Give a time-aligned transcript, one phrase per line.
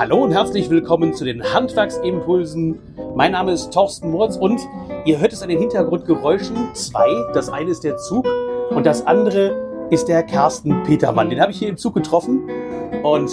[0.00, 2.78] Hallo und herzlich willkommen zu den Handwerksimpulsen.
[3.14, 4.58] Mein Name ist Thorsten Moritz und
[5.04, 6.56] ihr hört es an den Hintergrundgeräuschen.
[6.72, 7.06] Zwei.
[7.34, 8.26] Das eine ist der Zug
[8.70, 11.28] und das andere ist der Carsten Petermann.
[11.28, 12.48] Den habe ich hier im Zug getroffen
[13.02, 13.30] und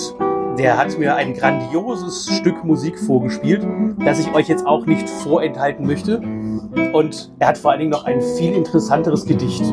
[0.60, 3.66] der hat mir ein grandioses Stück Musik vorgespielt,
[4.04, 6.18] das ich euch jetzt auch nicht vorenthalten möchte.
[6.92, 9.64] Und er hat vor allen Dingen noch ein viel interessanteres Gedicht.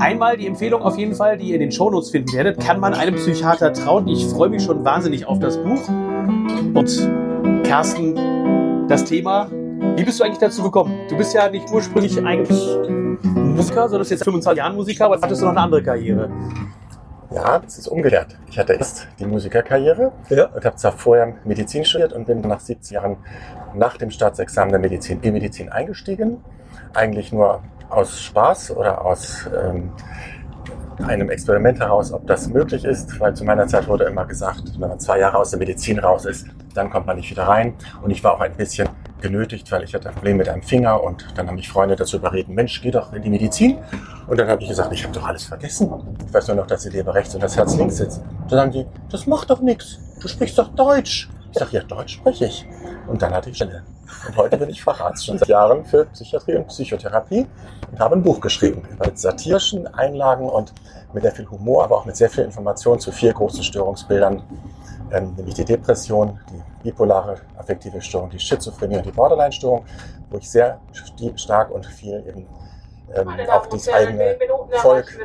[0.00, 2.58] Einmal die Empfehlung auf jeden Fall, die ihr in den Shownotes finden werdet.
[2.58, 4.08] Kann man einem Psychiater trauen?
[4.08, 5.86] Ich freue mich schon wahnsinnig auf das Buch.
[5.88, 7.10] Und
[7.64, 9.50] Carsten, das Thema.
[9.96, 10.98] Wie bist du eigentlich dazu gekommen?
[11.10, 12.58] Du bist ja nicht ursprünglich eigentlich
[13.22, 16.30] Musiker, sondern bist jetzt 25 Jahre Musiker, aber hattest du noch eine andere Karriere.
[17.30, 18.38] Ja, das ist umgekehrt.
[18.48, 20.46] Ich hatte erst die Musikerkarriere ja.
[20.46, 23.18] und habe zwar vorher Medizin studiert und bin nach 70 Jahren
[23.74, 26.42] nach dem Staatsexamen der Medizin in Medizin eingestiegen.
[26.94, 29.92] Eigentlich nur aus Spaß oder aus ähm,
[31.02, 34.88] einem Experiment heraus, ob das möglich ist, weil zu meiner Zeit wurde immer gesagt, wenn
[34.88, 37.74] man zwei Jahre aus der Medizin raus ist, dann kommt man nicht wieder rein.
[38.02, 38.88] Und ich war auch ein bisschen
[39.20, 42.16] genötigt, weil ich hatte ein Problem mit einem Finger und dann haben mich Freunde dazu
[42.16, 43.78] überreden, Mensch, geh doch in die Medizin.
[44.26, 45.90] Und dann habe ich gesagt, ich habe doch alles vergessen.
[46.26, 48.22] Ich weiß nur noch, dass die Leber rechts und das Herz links sitzt.
[48.48, 49.98] Dann sagen die, das macht doch nichts.
[50.20, 51.28] Du sprichst doch Deutsch.
[51.52, 52.66] Ich sage, ja, Deutsch spreche ich.
[53.06, 53.82] Und dann hatte ich Stelle.
[54.26, 57.46] Und heute bin ich Facharzt schon seit Jahren für Psychiatrie und Psychotherapie
[57.90, 60.72] und habe ein Buch geschrieben mit satirischen Einlagen und
[61.12, 64.42] mit sehr viel Humor, aber auch mit sehr viel Information zu vier großen Störungsbildern,
[65.12, 69.84] ähm, nämlich die Depression, die bipolare affektive Störung, die Schizophrenie und die Borderline-Störung,
[70.30, 70.80] wo ich sehr
[71.36, 72.46] stark und viel eben
[73.14, 74.36] ähm, auch das eigene
[74.82, 75.18] Volk,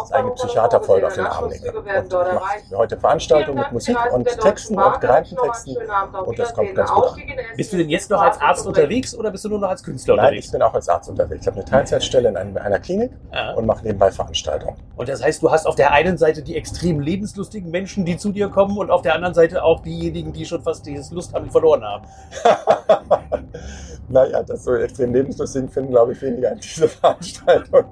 [0.00, 1.72] das eigene Psychiatervolk auf den Arm lege.
[1.72, 5.76] Und ich mache heute Veranstaltungen mit Musik und Texten und gereimten Texten
[6.24, 7.22] und das kommt ganz gut an.
[7.56, 10.16] Bist du denn jetzt noch als Arzt unterwegs oder bist du nur noch als Künstler
[10.16, 10.46] Nein, unterwegs?
[10.46, 11.42] Nein, ich bin auch als Arzt unterwegs.
[11.42, 13.10] Ich habe eine Teilzeitstelle in einer Klinik
[13.56, 14.76] und mache nebenbei Veranstaltungen.
[14.96, 18.32] Und das heißt, du hast auf der einen Seite die extrem lebenslustigen Menschen, die zu
[18.32, 21.50] dir kommen und auf der anderen Seite auch diejenigen, die schon fast dieses Lust haben
[21.50, 22.06] verloren haben.
[24.08, 27.84] naja, das so extrem lebenslustig finden, glaube ich, weniger in dieser Veranstaltung.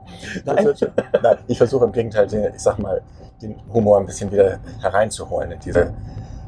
[0.45, 0.75] Nein.
[1.23, 3.03] Nein, ich versuche im Gegenteil, den, ich sag mal,
[3.41, 5.93] den Humor ein bisschen wieder hereinzuholen in diese,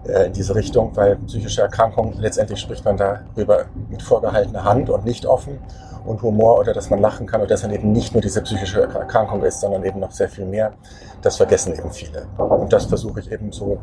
[0.06, 5.04] äh, in diese Richtung, weil psychische Erkrankungen, letztendlich spricht man darüber mit vorgehaltener Hand und
[5.04, 5.58] nicht offen.
[6.04, 8.82] Und Humor oder dass man lachen kann oder dass man eben nicht nur diese psychische
[8.82, 10.74] Erkrankung ist, sondern eben noch sehr viel mehr,
[11.22, 12.26] das vergessen eben viele.
[12.36, 13.78] Und das versuche ich eben so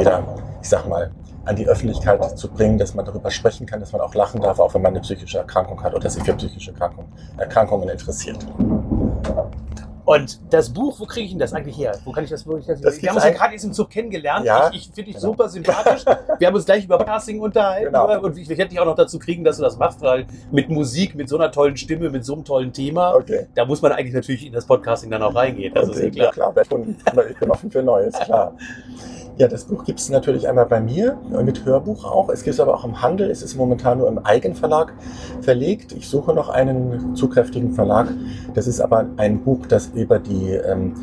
[0.00, 0.22] wieder,
[0.62, 1.10] ich sag mal,
[1.44, 4.60] an die Öffentlichkeit zu bringen, dass man darüber sprechen kann, dass man auch lachen darf,
[4.60, 8.38] auch wenn man eine psychische Erkrankung hat oder sich für psychische Erkrankungen, Erkrankungen interessiert.
[10.08, 11.92] Und das Buch, wo kriege ich denn das eigentlich her?
[12.06, 12.64] Wo kann ich das wirklich?
[12.66, 14.46] Das, wir haben uns ja gerade im Zug kennengelernt.
[14.46, 15.32] Ja, ich, ich finde dich genau.
[15.32, 16.02] super sympathisch.
[16.38, 17.92] wir haben uns gleich über Casting unterhalten.
[17.92, 18.18] Genau.
[18.20, 20.70] Und ich, ich hätte dich auch noch dazu kriegen, dass du das machst, weil mit
[20.70, 23.48] Musik, mit so einer tollen Stimme, mit so einem tollen Thema, okay.
[23.54, 25.74] da muss man eigentlich natürlich in das Podcasting dann auch reingehen.
[25.74, 26.54] Das okay, ist eh klar.
[26.56, 27.26] Ja, klar.
[27.28, 28.54] Ich bin offen für Neues, klar.
[29.38, 32.28] Ja, das Buch gibt es natürlich einmal bei mir, mit Hörbuch auch.
[32.28, 33.30] Es gibt es aber auch im Handel.
[33.30, 34.92] Es ist momentan nur im Eigenverlag
[35.42, 35.92] verlegt.
[35.92, 38.08] Ich suche noch einen zukräftigen Verlag.
[38.54, 40.94] Das ist aber ein Buch, das über die, ähm,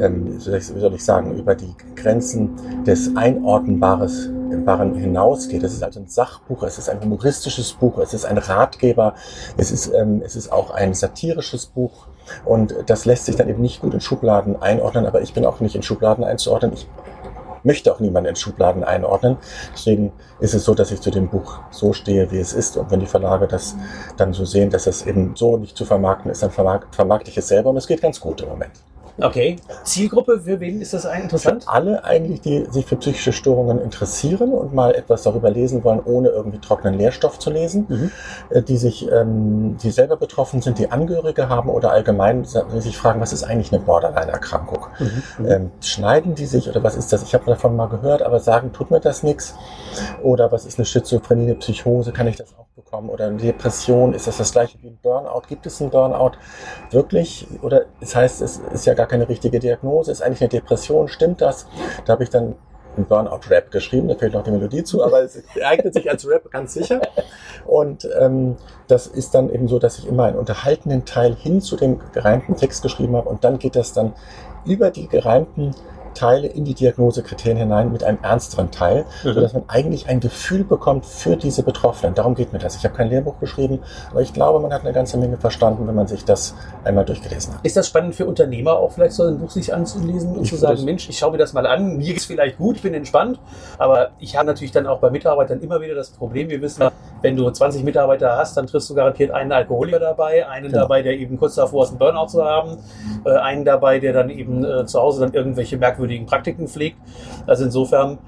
[0.00, 5.62] ähm, wie soll ich sagen, über die Grenzen des Einordnbares hinausgeht.
[5.62, 9.14] Es ist also ein Sachbuch, es ist ein humoristisches Buch, es ist ein Ratgeber,
[9.56, 12.08] es ist, ähm, es ist auch ein satirisches Buch.
[12.44, 15.60] Und das lässt sich dann eben nicht gut in Schubladen einordnen, aber ich bin auch
[15.60, 16.72] nicht in Schubladen einzuordnen.
[16.72, 16.88] Ich
[17.64, 19.36] möchte auch niemand in Schubladen einordnen.
[19.72, 22.76] Deswegen ist es so, dass ich zu dem Buch so stehe, wie es ist.
[22.76, 23.76] Und wenn die Verlage das
[24.16, 27.48] dann so sehen, dass es eben so nicht zu vermarkten ist, dann vermarkte ich es
[27.48, 28.72] selber und es geht ganz gut im Moment.
[29.18, 29.56] Okay.
[29.84, 31.64] Zielgruppe, für wen ist das interessant?
[31.64, 36.00] Für alle eigentlich, die sich für psychische Störungen interessieren und mal etwas darüber lesen wollen,
[36.04, 38.10] ohne irgendwie trockenen Lehrstoff zu lesen, mhm.
[38.50, 43.20] Äh, die sich, ähm, die selber betroffen sind, die Angehörige haben oder allgemein sich fragen,
[43.20, 44.86] was ist eigentlich eine Borderline-Erkrankung?
[44.98, 45.22] Mhm.
[45.38, 45.50] mhm.
[45.50, 47.22] Ähm, schneiden die sich oder was ist das?
[47.22, 49.54] Ich habe davon mal gehört, aber sagen, tut mir das nichts?
[50.22, 52.12] Oder was ist eine Schizophrenie, eine Psychose?
[52.12, 53.08] Kann ich das auch bekommen?
[53.08, 54.14] Oder eine Depression?
[54.14, 55.42] Ist das das gleiche wie ein Burnout?
[55.48, 56.32] Gibt es einen Burnout
[56.90, 57.46] wirklich?
[57.62, 61.40] Oder das heißt, es ist ja gar keine richtige Diagnose, ist eigentlich eine Depression, stimmt
[61.40, 61.66] das?
[62.04, 62.54] Da habe ich dann
[62.96, 66.50] einen Burnout-Rap geschrieben, da fehlt noch die Melodie zu, aber es eignet sich als Rap
[66.50, 67.00] ganz sicher.
[67.66, 71.76] Und ähm, das ist dann eben so, dass ich immer einen unterhaltenden Teil hin zu
[71.76, 74.12] dem gereimten Text geschrieben habe und dann geht das dann
[74.64, 75.74] über die gereimten
[76.14, 79.34] Teile in die Diagnosekriterien hinein mit einem ernsteren Teil, mhm.
[79.34, 82.14] sodass man eigentlich ein Gefühl bekommt für diese Betroffenen.
[82.14, 82.76] Darum geht mir das.
[82.76, 83.80] Ich habe kein Lehrbuch geschrieben,
[84.10, 87.54] aber ich glaube, man hat eine ganze Menge verstanden, wenn man sich das einmal durchgelesen
[87.54, 87.60] hat.
[87.64, 90.56] Ist das spannend für Unternehmer auch vielleicht so ein Buch sich anzulesen und ich zu
[90.56, 93.38] sagen, Mensch, ich schaue mir das mal an, mir geht's vielleicht gut, ich bin entspannt,
[93.78, 96.84] aber ich habe natürlich dann auch bei Mitarbeitern immer wieder das Problem, wir wissen,
[97.24, 100.82] wenn du 20 Mitarbeiter hast, dann triffst du garantiert einen Alkoholiker dabei, einen genau.
[100.82, 102.76] dabei, der eben kurz davor ist, einen Burnout zu haben,
[103.24, 106.98] äh, einen dabei, der dann eben äh, zu Hause dann irgendwelche merkwürdigen Praktiken pflegt.
[107.46, 108.18] Also insofern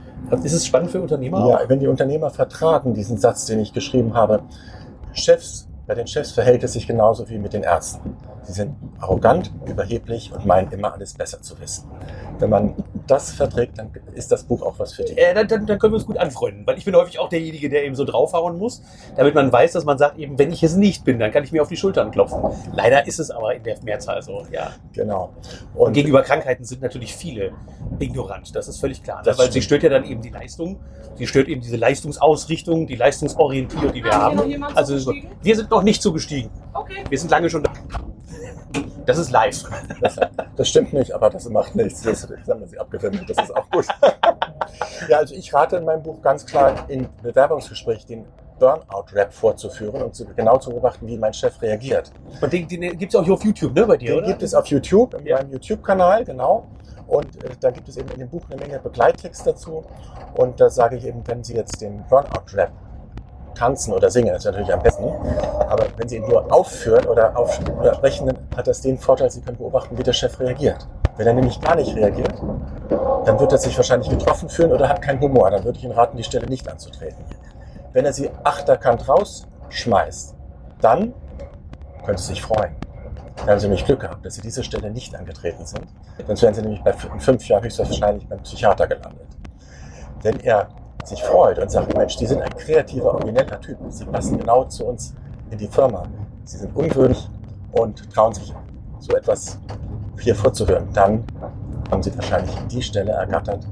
[0.42, 1.46] Ist es spannend für Unternehmer?
[1.46, 4.40] Ja, wenn die Unternehmer vertragen, diesen Satz, den ich geschrieben habe,
[5.12, 8.16] Chefs, bei den Chefs verhält es sich genauso wie mit den Ärzten.
[8.42, 11.90] Sie sind arrogant, überheblich und meinen immer alles besser zu wissen.
[12.38, 12.74] Wenn man
[13.06, 15.18] das verträgt, dann ist das Buch auch was für dich.
[15.18, 17.68] Äh, dann, dann, dann können wir uns gut anfreunden, weil ich bin häufig auch derjenige,
[17.68, 18.82] der eben so draufhauen muss,
[19.16, 21.52] damit man weiß, dass man sagt, eben, wenn ich es nicht bin, dann kann ich
[21.52, 22.40] mir auf die Schultern klopfen.
[22.72, 24.72] Leider ist es aber in der Mehrzahl so, ja.
[24.92, 25.32] Genau.
[25.74, 27.52] Und, und gegenüber Krankheiten sind natürlich viele
[27.98, 29.18] ignorant, das ist völlig klar.
[29.18, 29.26] Ne?
[29.26, 29.52] Weil stimmt.
[29.52, 30.80] sie stört ja dann eben die Leistung,
[31.14, 34.38] sie stört eben diese Leistungsausrichtung, die Leistungsorientierung, die wir haben.
[34.38, 34.64] haben.
[34.76, 35.12] Also
[35.42, 36.50] wir sind noch nicht zugestiegen.
[36.72, 37.04] Okay.
[37.08, 37.72] Wir sind lange schon da.
[39.06, 39.62] Das ist live.
[40.00, 40.16] Das,
[40.56, 42.02] das, stimmt nicht, aber das macht nichts.
[42.02, 43.24] Das, haben wir sie abgewendet.
[43.28, 43.86] Das ist auch gut.
[45.08, 48.26] ja, also ich rate in meinem Buch ganz klar, in Bewerbungsgespräch den
[48.58, 52.10] Burnout-Rap vorzuführen und zu, genau zu beobachten, wie mein Chef reagiert.
[52.40, 54.26] Und den, den gibt es auch hier auf YouTube, ne, bei dir, Den oder?
[54.28, 55.36] gibt es auf YouTube, in ja.
[55.36, 56.66] meinem YouTube-Kanal, genau.
[57.06, 59.84] Und äh, da gibt es eben in dem Buch eine Menge Begleittext dazu.
[60.34, 62.72] Und da sage ich eben, wenn Sie jetzt den Burnout-Rap
[63.56, 65.04] tanzen oder singen, das ist natürlich am besten.
[65.68, 69.56] Aber wenn Sie ihn nur aufführen oder aufbrechen, dann hat das den Vorteil, Sie können
[69.56, 70.86] beobachten, wie der Chef reagiert.
[71.16, 72.34] Wenn er nämlich gar nicht reagiert,
[73.24, 75.50] dann wird er sich wahrscheinlich getroffen fühlen oder hat keinen Humor.
[75.50, 77.24] Dann würde ich Ihnen raten, die Stelle nicht anzutreten.
[77.92, 80.34] Wenn er Sie achterkant rausschmeißt,
[80.80, 81.14] dann
[82.04, 82.76] können Sie sich freuen.
[83.36, 85.86] Dann haben Sie nämlich Glück gehabt, dass Sie diese Stelle nicht angetreten sind.
[86.26, 89.26] Sonst wären Sie nämlich bei, fünf Jahren höchstwahrscheinlich beim Psychiater gelandet.
[90.22, 90.68] Wenn er
[91.08, 93.78] sich freut und sagt, Mensch, die sind ein kreativer, origineller Typ.
[93.88, 95.14] Sie passen genau zu uns
[95.50, 96.04] in die Firma.
[96.44, 97.28] Sie sind ungewöhnlich
[97.72, 98.52] und trauen sich
[99.00, 99.58] so etwas
[100.20, 100.88] hier vorzuhören.
[100.92, 101.24] Dann
[101.90, 103.66] haben sie wahrscheinlich die Stelle ergattert,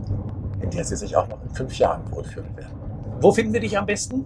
[0.60, 2.74] in der sie sich auch noch in fünf Jahren wohlfühlen werden.
[3.20, 4.24] Wo finden wir dich am besten?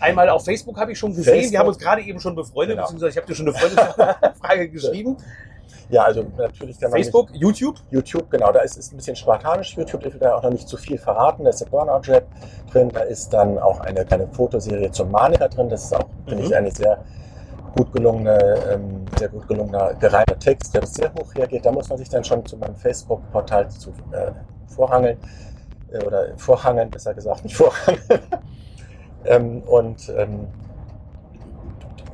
[0.00, 1.32] Einmal auf Facebook habe ich schon gesehen.
[1.34, 1.52] Facebook.
[1.52, 2.82] Wir haben uns gerade eben schon befreundet, genau.
[2.82, 5.16] beziehungsweise ich habe dir schon eine Freundesfrage geschrieben.
[5.90, 7.00] Ja, also natürlich kann man.
[7.00, 7.76] Facebook, nicht, YouTube?
[7.90, 8.52] YouTube, genau.
[8.52, 9.76] Da ist es ein bisschen spartanisch.
[9.76, 11.44] YouTube, ich will da auch noch nicht zu viel verraten.
[11.44, 12.26] Da ist der Burnout-Rap
[12.72, 12.90] drin.
[12.92, 15.68] Da ist dann auch eine kleine Fotoserie zum Maniker drin.
[15.68, 16.28] Das ist auch, mhm.
[16.28, 16.98] finde ich, eine sehr
[17.76, 18.38] gut gelungene,
[18.70, 21.64] ähm, sehr gut gelungener, gereimter Text, der sehr hoch reagiert.
[21.64, 24.32] Da muss man sich dann schon zu meinem Facebook-Portal zu äh,
[24.66, 25.18] vorhangeln.
[25.90, 28.00] Äh, oder vorhangeln, besser gesagt, nicht vorhangeln.
[29.24, 30.48] ähm, und ähm,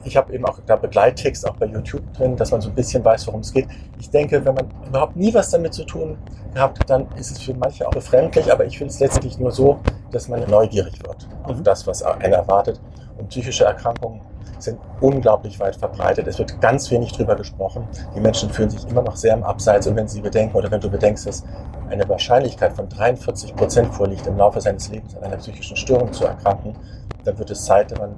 [0.04, 3.04] ich habe eben auch da Begleittext auch bei YouTube drin, dass man so ein bisschen
[3.04, 3.66] weiß, worum es geht.
[3.98, 6.16] Ich denke, wenn man überhaupt nie was damit zu tun
[6.54, 9.50] gehabt hat, dann ist es für manche auch befremdlich, aber ich finde es letztlich nur
[9.50, 9.80] so,
[10.10, 11.64] dass man neugierig wird auf mhm.
[11.64, 12.80] das, was einen erwartet.
[13.18, 14.20] Und psychische Erkrankungen
[14.58, 16.26] sind unglaublich weit verbreitet.
[16.26, 17.86] Es wird ganz wenig drüber gesprochen.
[18.14, 19.86] Die Menschen fühlen sich immer noch sehr im Abseits.
[19.86, 21.44] Und wenn sie bedenken oder wenn du bedenkst, dass
[21.90, 26.24] eine Wahrscheinlichkeit von 43 Prozent vorliegt, im Laufe seines Lebens an einer psychischen Störung zu
[26.24, 26.76] erkranken,
[27.24, 28.16] dann wird es Zeit, wenn man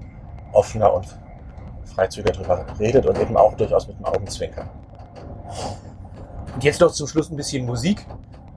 [0.53, 1.07] offener und
[1.95, 4.69] freizügiger darüber redet und eben auch durchaus mit dem Augenzwinkern.
[6.55, 8.07] Und jetzt noch zum Schluss ein bisschen Musik.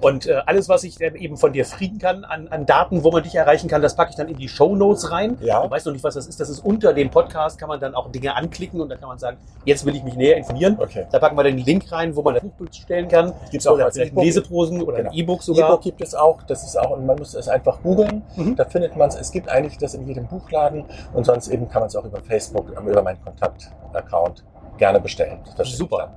[0.03, 3.11] Und äh, alles, was ich dann eben von dir frieden kann an, an Daten, wo
[3.11, 5.37] man dich erreichen kann, das packe ich dann in die Show Notes rein.
[5.41, 5.63] Ja.
[5.63, 6.39] Du weißt noch nicht, was das ist.
[6.39, 9.17] Das ist unter dem Podcast, kann man dann auch Dinge anklicken und dann kann man
[9.17, 10.77] sagen, jetzt will ich mich näher informieren.
[10.79, 11.07] Okay.
[11.09, 13.33] Da packen wir dann den Link rein, wo man das Buch bestellen kann.
[13.49, 15.09] Gibt es auch als vielleicht Leseprosen oder genau.
[15.09, 15.69] ein E-Book sogar.
[15.69, 16.43] E-Book gibt es auch.
[16.43, 18.23] Das ist auch, und man muss es einfach googeln.
[18.35, 18.55] Mhm.
[18.57, 19.15] Da findet man es.
[19.15, 20.83] Es gibt eigentlich das in jedem Buchladen
[21.13, 24.43] und sonst eben kann man es auch über Facebook, über meinen Kontakt-Account
[24.77, 25.39] gerne bestellen.
[25.57, 26.11] Das Super.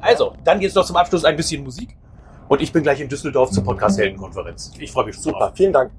[0.00, 1.96] Also, dann jetzt noch zum Abschluss ein bisschen Musik.
[2.52, 4.72] Und ich bin gleich in Düsseldorf zur Podcast-Heldenkonferenz.
[4.78, 5.24] Ich freue mich schon.
[5.24, 5.52] Super, drauf.
[5.54, 5.90] vielen Dank.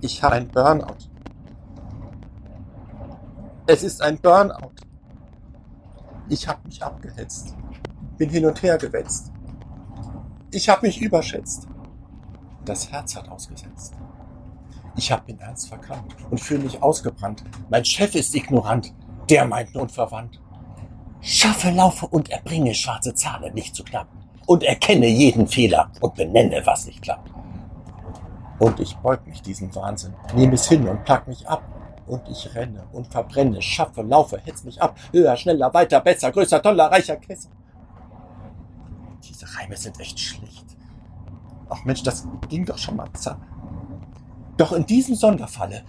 [0.00, 1.08] Ich habe ein Burnout.
[3.66, 4.72] Es ist ein Burnout.
[6.28, 7.56] Ich habe mich abgehetzt,
[8.16, 9.32] bin hin und her gewetzt.
[10.52, 11.66] Ich habe mich überschätzt.
[12.64, 13.94] Das Herz hat ausgesetzt.
[14.96, 17.42] Ich habe den Ernst verkannt und fühle mich ausgebrannt.
[17.68, 18.94] Mein Chef ist ignorant,
[19.28, 20.40] der meint nun verwandt.
[21.20, 24.08] Schaffe, laufe und erbringe schwarze Zahlen nicht zu knapp
[24.46, 27.30] und erkenne jeden Fehler und benenne, was nicht klappt.
[28.58, 31.62] Und ich beug mich diesem Wahnsinn, nehme es hin und pack mich ab.
[32.06, 34.98] Und ich renne und verbrenne, schaffe, laufe, hetz mich ab.
[35.12, 37.50] Höher, schneller, weiter, besser, größer, toller, reicher, Kessel.
[39.22, 40.64] Diese Reime sind echt schlecht.
[41.68, 43.38] Ach Mensch, das ging doch schon mal zack.
[44.56, 45.82] Doch in diesem Sonderfalle,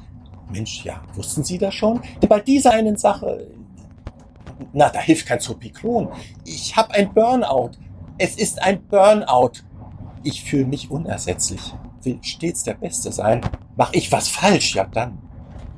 [0.51, 2.01] Mensch, ja, wussten Sie das schon?
[2.27, 3.47] Bei dieser einen Sache,
[4.73, 6.09] na, da hilft kein Zopiklon.
[6.43, 7.71] Ich habe ein Burnout.
[8.17, 9.63] Es ist ein Burnout.
[10.23, 11.73] Ich fühle mich unersetzlich
[12.05, 13.41] will stets der Beste sein.
[13.75, 15.17] Mach ich was falsch, ja dann,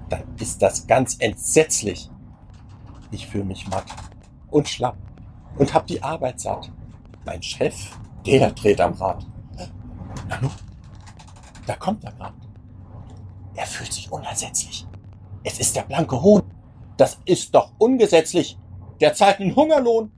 [0.10, 2.10] dann ist das ganz entsetzlich.
[3.12, 3.86] Ich fühle mich matt
[4.50, 4.98] und schlapp
[5.58, 6.72] und hab die Arbeit satt.
[7.26, 7.76] Mein Chef,
[8.26, 9.26] der dreht am Rad.
[10.28, 10.50] Nanu,
[11.68, 12.34] da kommt er grad.
[13.56, 14.88] Er fühlt sich unersetzlich.
[15.44, 16.44] Es ist der blanke Hohn.
[16.98, 18.58] Das ist doch ungesetzlich.
[19.00, 20.12] Der zahlt einen Hungerlohn.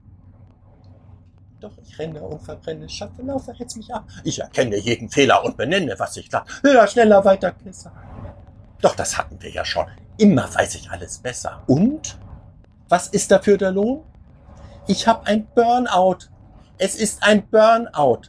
[1.64, 4.04] Doch ich renne und verbrenne, schaffe, laufe, hetz mich ab.
[4.22, 6.44] Ich erkenne jeden Fehler und benenne, was ich da.
[6.62, 7.90] Höher, schneller, weiter, besser.
[8.82, 9.86] Doch das hatten wir ja schon.
[10.18, 11.62] Immer weiß ich alles besser.
[11.66, 12.18] Und?
[12.90, 14.02] Was ist dafür der Lohn?
[14.86, 16.28] Ich hab ein Burnout.
[16.76, 18.24] Es ist ein Burnout.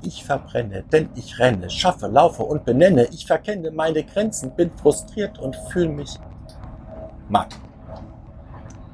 [0.00, 3.08] Ich verbrenne, denn ich renne, schaffe, laufe und benenne.
[3.12, 6.18] Ich verkenne meine Grenzen, bin frustriert und fühle mich
[7.28, 7.54] matt.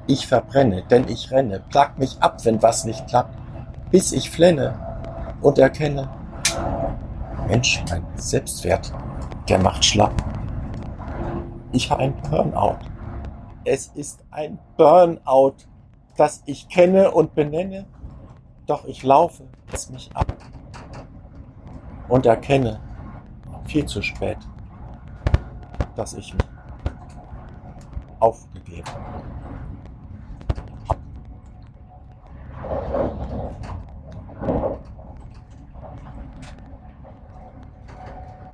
[0.07, 3.46] Ich verbrenne, denn ich renne, plag mich ab, wenn was nicht klappt,
[3.91, 4.77] bis ich flenne
[5.41, 6.09] und erkenne,
[7.47, 8.93] Mensch, mein Selbstwert,
[9.47, 10.13] der macht schlapp.
[11.71, 12.79] Ich habe ein Burnout.
[13.63, 15.55] Es ist ein Burnout,
[16.17, 17.85] das ich kenne und benenne,
[18.65, 20.33] doch ich laufe es mich ab
[22.09, 22.79] und erkenne
[23.65, 24.37] viel zu spät,
[25.95, 26.47] dass ich mich
[28.19, 29.36] aufgegeben habe.